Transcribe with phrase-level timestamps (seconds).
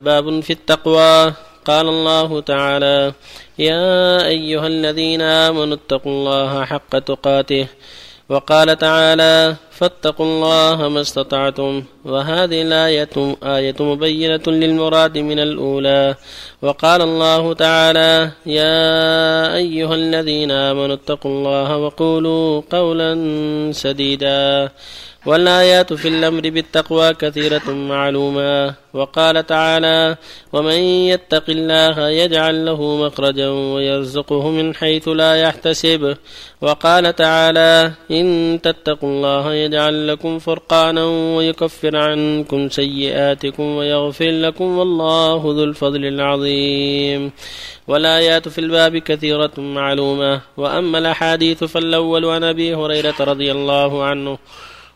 [0.00, 1.32] باب في التقوى.
[1.64, 3.12] قال الله تعالى
[3.58, 7.66] يا أيها الذين آمنوا اتقوا الله حق تقاته.
[8.28, 11.82] وقال تعالى فاتقوا الله ما استطعتم.
[12.04, 16.14] وهذه الآية آية مبينة للمراد من الأولى.
[16.62, 18.74] وقال الله تعالى يا
[19.54, 23.12] أيها الذين آمنوا اتقوا الله وقولوا قولا
[23.72, 24.70] سديدا.
[25.28, 28.74] والآيات في الأمر بالتقوى كثيرة معلومة.
[28.94, 30.16] وقال تعالى
[30.52, 30.80] ومن
[31.12, 36.16] يتق الله يجعل له مخرجا ويرزقه من حيث لا يحتسب
[36.60, 41.04] وقال تعالى إن تتقوا الله يجعل لكم فرقانا
[41.36, 47.32] ويكفر عنكم سيئاتكم ويغفر لكم والله ذو الفضل العظيم
[47.88, 50.40] والآيات في الباب كثيرة معلومة.
[50.56, 54.38] وأما الأحاديث فالأول عن أبي هريرة رضي الله عنه.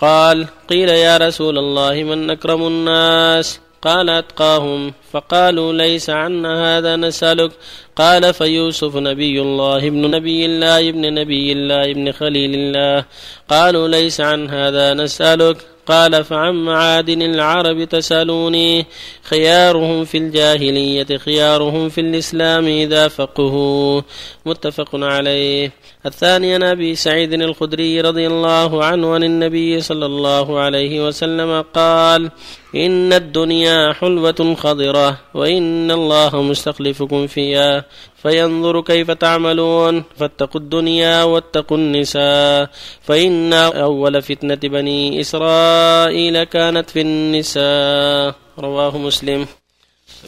[0.00, 4.92] قال قيل يا رسول الله من أكرم الناس؟ قال أتقاهم.
[5.12, 7.50] فقالوا ليس عنا هذا نسألك.
[7.96, 13.04] قال فيوسف نبي الله ابن نبي الله ابن نبي الله ابن خليل الله.
[13.48, 15.56] قالوا ليس عن هذا نسألك.
[15.86, 18.86] قال فعن معادن العرب تسألوني.
[19.22, 24.00] خيارهم في الجاهلية خيارهم في الإسلام إذا فقهوا.
[24.46, 25.72] متفق عليه.
[26.06, 32.30] الثاني عن أبي سعيد الخدري رضي الله عنه عن النبي صلى الله عليه وسلم قال
[32.74, 37.84] إن الدنيا حلوة خضرة وإن الله مستخلفكم فيها
[38.22, 42.70] فينظر كيف تعملون فاتقوا الدنيا واتقوا النساء
[43.02, 48.34] فإن أول فتنة بني إسرائيل كانت في النساء.
[48.58, 49.46] رواه مسلم.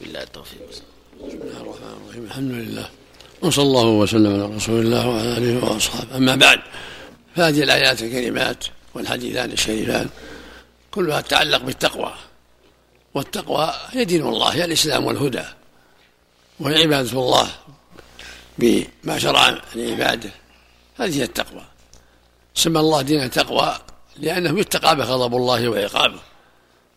[0.00, 0.84] بالله التوفيق بسم
[1.20, 2.24] الله الرحمن الرحيم.
[2.24, 3.05] الحمد لله.
[3.42, 6.16] وصلى الله وسلم على رسول الله وعلى آله وأصحابه.
[6.16, 6.60] أما بعد
[7.36, 10.08] فهذه الآيات الكريمات والحديثان الشريفان
[10.90, 12.14] كلها تتعلق بالتقوى.
[13.14, 15.44] والتقوى هي دين الله هي الإسلام والهدى
[16.60, 17.48] وهي عبادة الله
[18.58, 20.30] بما شرع لعباده
[20.98, 21.64] هذه هي التقوى.
[22.54, 23.78] سمى الله دين التقوى
[24.16, 26.20] لأنه يتقى به غضب الله وعقابه.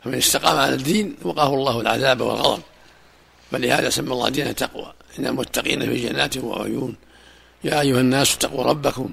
[0.03, 2.61] فمن استقام على الدين وقاه الله العذاب والغضب.
[3.51, 6.95] فلهذا سمى الله دين التقوى إن المتقين في جنات وعيون
[7.63, 9.11] يا أيها الناس اتقوا ربكم.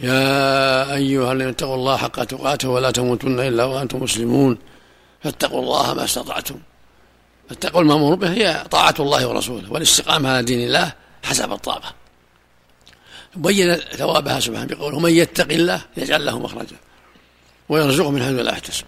[0.00, 4.58] يا أيها الذين اتقوا الله حق تقاته ولا تموتن إلا وأنتم مسلمون.
[5.22, 6.58] فاتقوا الله ما استطعتم.
[7.50, 10.92] التقوى المأمور به هي طاعة الله ورسوله والاستقامة على دين الله
[11.22, 11.94] حسب الطاقة.
[13.36, 16.76] بين ثوابها سبحانه بقوله من يتق الله يجعل له مخرجا
[17.68, 18.84] ويرزقه من حيث لا يحتسب.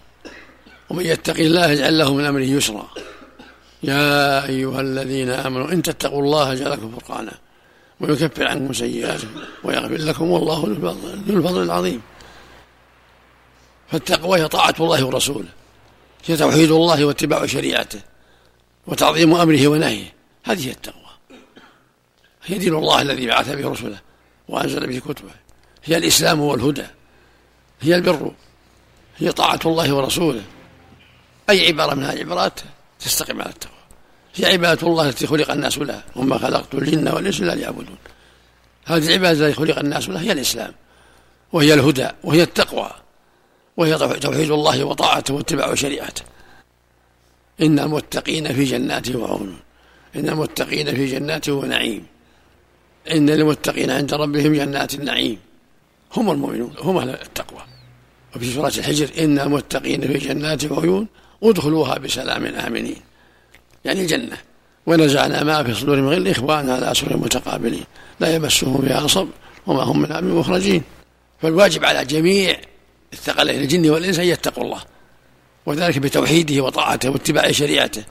[0.89, 2.89] ومن يتق الله يجعل له من أمره يسرا.
[3.83, 7.31] يا أيها الذين آمنوا إن تتقوا الله يجعل لكم فرقانا
[7.99, 10.59] ويكفر عنكم سيئاتكم ويغفر لكم والله
[11.27, 12.01] ذو الفضل العظيم.
[13.91, 15.49] فالتقوى هي طاعة الله ورسوله
[16.25, 17.99] هي توحيد الله واتباع شريعته
[18.87, 20.13] وتعظيم أمره ونهيه.
[20.43, 21.01] هذه هي التقوى.
[22.45, 23.99] هي دين الله الذي بعث به رسله
[24.47, 25.31] وأنزل به كتبه.
[25.83, 26.85] هي الإسلام والهدى.
[27.81, 28.31] هي البر.
[29.17, 30.43] هي طاعة الله ورسوله.
[31.49, 32.59] أي عبارة من هذه العبارات
[33.03, 33.75] تستقيم على التقوى.
[34.35, 37.97] هي عبادة الله التي خلق الناس لها وما خلقت الجن والإنس إلا ليعبدون.
[38.85, 40.73] هذه العبادة التي خلق الناس لها هي الإسلام
[41.51, 42.91] وهي الهدى وهي التقوى
[43.77, 46.23] وهي توحيد الله وطاعته واتباع شريعته.
[47.61, 49.59] إن المتقين في جنات وعيون.
[50.15, 52.05] إن المتقين في جنات ونعيم.
[53.11, 55.39] إن للمتقين عند ربهم جنات النعيم.
[56.13, 57.61] هم المؤمنون هم أهل التقوى.
[58.35, 61.07] وفي سورة الحجر إن المتقين في جنات وعيون.
[61.43, 63.01] ادخلوها بسلام آمنين.
[63.85, 64.37] يعني الجنة.
[64.85, 67.83] ونزعنا ما في صدور من غل إخوانا على سرر متقابلين.
[68.19, 69.27] لا يمسهم فيها نصب
[69.67, 70.83] وما هم منها بمخرجين.
[71.41, 72.55] فالواجب على جميع
[73.13, 74.81] الثقلين الجن والإنس أن يتقوا الله.
[75.65, 78.03] وذلك بتوحيده وطاعته واتباع شريعته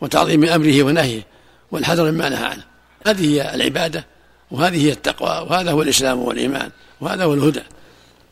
[0.00, 1.22] وتعظيم أمره ونهيه
[1.70, 2.64] والحذر مما نهى عنه.
[3.06, 4.06] هذه هي العبادة
[4.50, 7.62] وهذه هي التقوى وهذا هو الإسلام والإيمان وهذا هو الهدى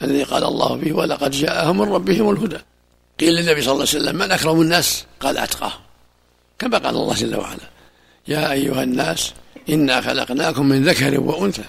[0.02, 2.58] الذي قال الله فيه ولقد جاءهم من ربهم الهدى
[3.20, 5.80] قيل للنبي صلى الله عليه وسلم من أكرم الناس؟ قال أتقاهم.
[6.58, 7.70] كما قال الله جل وعلا
[8.28, 9.32] يا أيها الناس
[9.68, 11.64] إنا خلقناكم من ذكر وأنثى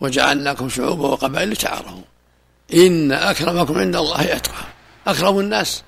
[0.00, 2.02] وجعلناكم شعوبا وقبائل لتعارفوا.
[2.74, 4.68] إن أكرمكم عند الله أتقاهم.
[5.06, 5.82] أكرم الناس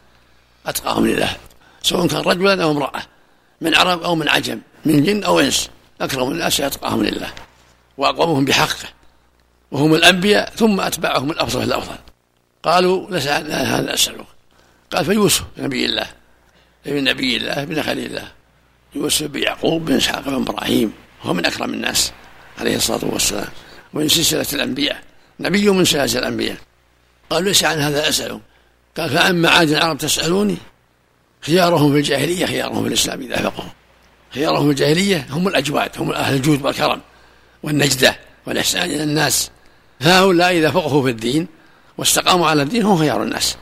[0.67, 1.37] أتقاهم لله
[1.83, 3.03] سواء كان رجلا أو امرأة
[3.61, 5.71] من عرب أو من عجم من جن أو إنس.
[6.01, 7.33] أكرم الناس أتقاهم لله
[7.99, 8.89] وأقومهم بحقه
[9.71, 11.97] وهم الأنبياء ثم أتباعهم الأفضل الأفضل.
[12.63, 14.38] قالوا لسأل هذا أسألك
[14.93, 16.07] قال فيوسف نبي الله
[16.87, 18.29] ابن نبي الله ابن خليل الله.
[18.95, 20.93] يوسف بن يعقوب بن إسحاق بن إبراهيم
[21.23, 22.13] هو من أكرم الناس
[22.59, 23.49] عليه الصلاة والسلام
[23.95, 25.03] ومن سلسلة الأنبياء
[25.41, 26.57] نبي من سلسلة الأنبياء.
[27.31, 28.41] قالوا ليس عن هذا أسألك
[28.97, 30.57] قال فعن معاد العرب تسألوني
[31.41, 33.71] خيارهم في الجاهلية خيارهم في الإسلام إذا فقهوا
[34.35, 37.01] خيارهم في الجاهلية هم الأجواد هم أهل الجود والكرم
[37.63, 39.51] والنجدة والإحسان إلى الناس.
[40.01, 41.47] فهؤلاء إذا فقهوا في الدين
[41.99, 43.57] واستقاموا على الدين هم خيار الناس.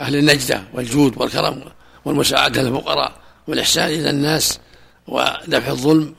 [0.00, 1.62] أهل النجدة والجود والكرم
[2.04, 3.12] والمساعدة للفقراء
[3.46, 4.58] والإحسان إلى الناس
[5.06, 6.14] ودفع الظلم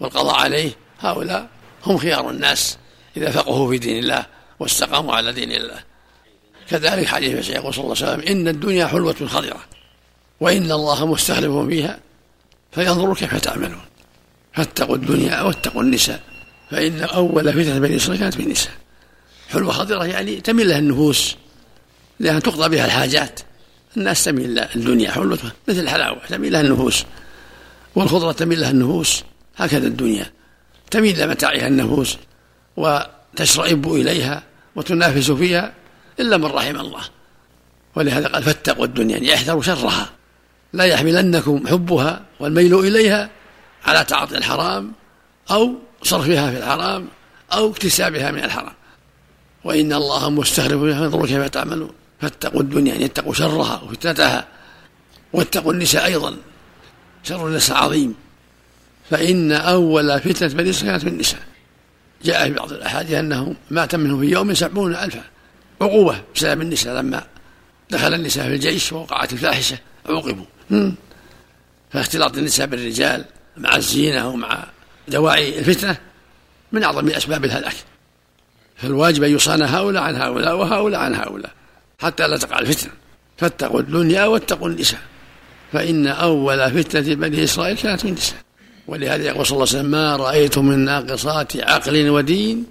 [0.00, 0.70] والقضاء عليه
[1.00, 1.48] هؤلاء
[1.86, 2.78] هم خيار الناس
[3.16, 4.26] إذا فقهوا في دين الله
[4.58, 5.82] واستقاموا على دين الله.
[6.70, 9.60] كذلك حديث المسيح يقول صلى الله عليه وسلم إن الدنيا حلوة خضرة
[10.40, 11.98] وإن الله مستخلف فيها
[12.72, 13.80] فينظر كيف تعملون.
[14.52, 16.20] فاتقوا الدنيا واتقوا النساء
[16.70, 18.72] فإن أول فتنة بني إسرائيل كانت بالنساء.
[19.50, 21.36] حلوة خضرة يعني لها النفوس.
[22.22, 23.40] لأن تقضى بها الحاجات.
[23.96, 25.38] الناس تميل الدنيا حلوة
[25.68, 27.04] مثل الحلاوة تميل لها النفوس.
[27.94, 29.24] والخضرة تميل لها النفوس.
[29.56, 30.32] هكذا الدنيا.
[30.90, 32.16] تميل لمتاعها النفوس
[32.76, 34.42] وتشرئب إليها
[34.76, 35.72] وتنافس فيها
[36.20, 37.00] إلا من رحم الله.
[37.94, 40.10] ولهذا قال فاتقوا الدنيا يعني احذروا شرها.
[40.72, 43.30] لا يحملنكم حبها والميل إليها
[43.84, 44.92] على تعاطي الحرام
[45.50, 47.08] أو صرفها في الحرام
[47.52, 48.74] أو اكتسابها من الحرام.
[49.64, 50.30] وإن الله
[50.76, 52.01] بها ينظر كيف تعملون.
[52.22, 54.48] فاتقوا الدنيا يعني اتقوا شرها وفتنتها
[55.32, 56.36] واتقوا النساء أيضا
[57.22, 58.14] شر النساء عظيم.
[59.10, 61.40] فإن أول فتنة بني إسرائيل كانت بالنساء
[62.24, 65.24] جاء في بعض الأحاديث أنه مات منهم في يوم سبعون ألفا.
[65.80, 67.24] عقوبة بسبب النساء لما
[67.90, 70.44] دخل النساء في الجيش ووقعت الفاحشة عوقبوا
[71.90, 73.24] فاختلاط النساء بالرجال
[73.56, 74.64] مع الزينة ومع
[75.08, 75.96] دواعي الفتنة
[76.72, 77.76] من أعظم أسباب الهلاك.
[78.76, 81.52] فالواجب أن يصان هؤلاء عن هؤلاء وهؤلاء عن هؤلاء.
[82.02, 82.92] حتى لا تقع الفتنة.
[83.38, 85.00] فاتقوا الدنيا واتقوا النساء.
[85.72, 88.38] فإن أول فتنة بني إسرائيل كانت النساء.
[88.86, 92.66] ولهذا يقول صلى الله عليه وسلم ما رأيت من ناقصات عقل ودين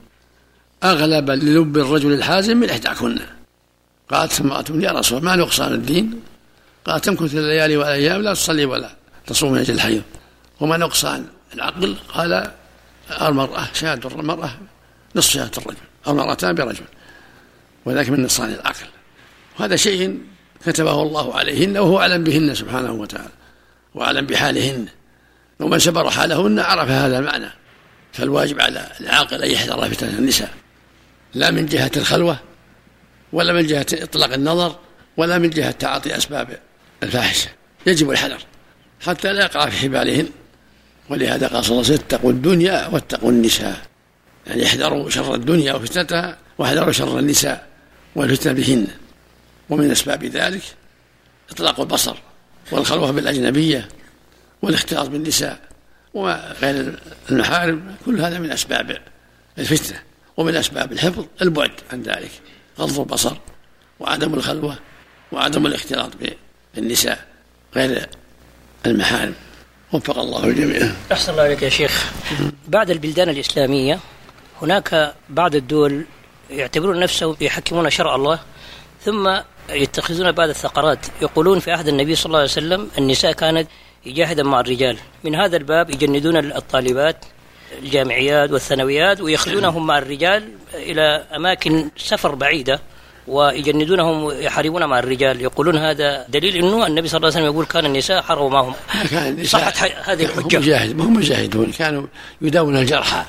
[0.84, 3.20] أغلب للب الرجل الحازم من إحداكن.
[4.12, 6.22] قالت امرأة يا رسول ما نقصان الدين؟
[6.86, 8.90] قال تمكث الليالي والأيام لا تصلي ولا
[9.28, 10.02] تصوم من أجل الحيض.
[10.60, 12.52] وما نقصان العقل؟ قال
[13.22, 14.58] المرأة شهادة المرأة
[15.16, 16.86] نصف شهادة الرجل أو مرتان برجل
[17.86, 18.86] وذلك من نقصان العقل.
[19.60, 20.20] وهذا شيء
[20.66, 23.32] كتبه الله عليهن وهو أعلم بهن سبحانه وتعالى
[23.96, 24.86] وأعلم بحالهن.
[25.60, 27.50] ومن سبر حالهن عرف هذا المعنى.
[28.14, 30.54] فالواجب على العاقل أن يحذر فتنة النساء.
[31.34, 32.40] لا من جهة الخلوة
[33.34, 34.76] ولا من جهة إطلاق النظر
[35.18, 36.60] ولا من جهة تعاطي أسباب
[37.04, 37.50] الفاحشة.
[37.86, 38.40] يجب الحذر
[39.02, 40.30] حتى لا يقع في حبالهن.
[41.10, 43.78] ولهذا قال صلى الله عليه وسلم اتقوا الدنيا واتقوا النساء.
[44.48, 47.68] يعني احذروا شر الدنيا وفتنتها واحذروا شر النساء
[48.16, 48.88] والفتنة بهن.
[49.72, 50.64] ومن أسباب ذلك
[51.52, 52.18] إطلاق البصر
[52.72, 53.90] والخلوة بالأجنبية
[54.62, 55.60] والاختلاط بالنساء
[56.14, 57.00] وغير
[57.32, 58.98] المحارم كل هذا من أسباب
[59.60, 60.02] الفتنة
[60.38, 62.32] ومن أسباب الحفظ البعد عن ذلك
[62.80, 63.38] غض البصر
[64.00, 64.78] وعدم الخلوة
[65.32, 66.12] وعدم الاختلاط
[66.76, 67.28] بالنساء
[67.76, 68.10] غير
[68.86, 69.34] المحارم.
[69.94, 70.92] وفق الله الجميع.
[71.12, 72.12] أحسن الله عليك يا شيخ.
[72.68, 74.00] بعد البلدان الإسلامية
[74.62, 76.06] هناك بعض الدول
[76.50, 78.40] يعتبرون نفسهم يحكمون شرع الله
[79.06, 83.68] ثم يتخذون بعض الثقرات يقولون في عهد النبي صلى الله عليه وسلم النساء كانت
[84.06, 84.98] يجاهدا مع الرجال.
[85.24, 87.26] من هذا الباب يجندون الطالبات
[87.82, 92.80] الجامعيات والثانويات ويخذونهم مع الرجال إلى أماكن سفر بعيدة
[93.28, 95.42] ويجندونهم يحاربون مع الرجال.
[95.42, 98.74] يقولون هذا دليل إنه النبي صلى الله عليه وسلم يقول كان النساء حروا معهم
[99.44, 100.58] صحت هذه الحجة.
[100.58, 101.72] هم مجاهد هم مجاهدون.
[101.72, 102.08] كانوا
[102.42, 103.24] يداوون الجرحى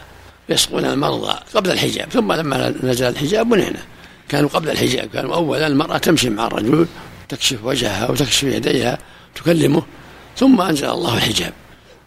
[0.48, 3.80] يسقون المرضى قبل الحجاب ثم لما نزل الحجاب منعنا
[4.28, 6.86] كانوا قبل الحجاب كانوا أولا المرأة تمشي مع الرجل
[7.28, 8.98] تكشف وجهها وتكشف يديها
[9.34, 9.82] تكلمه
[10.36, 11.52] ثم أنزل الله الحجاب.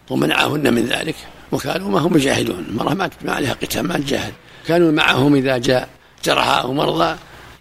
[0.09, 1.15] ومنعهن من ذلك
[1.51, 2.65] وكانوا ما هم مجاهدون.
[2.69, 4.33] المرأة ما عليها قتال ما تجاهد.
[4.67, 5.89] كانوا معهم إذا جاء
[6.25, 7.15] جرحى أو مرضى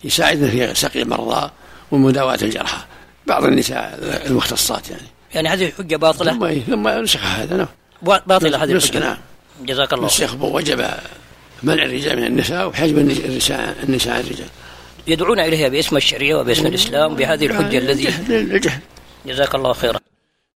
[0.05, 1.51] يساعدنا في سقي المرضى
[1.91, 2.85] ومداواة الجرحى.
[3.27, 5.07] بعض النساء المختصات يعني.
[5.35, 7.69] يعني هذه الحجة باطلة؟ ثم ثم نسخ هذا نعم.
[8.27, 8.99] باطلة هذه الحجة.
[8.99, 9.17] نعم.
[9.63, 10.87] جزاك الله نسخ وجب
[11.65, 14.49] منع الرجال من النساء وحجب النساء النساء الرجال.
[15.07, 18.81] يدعون إليها باسم الشريعة وباسم الإسلام بهذه الحجة الذي الجهل.
[19.27, 19.99] جزاك الله خيرا.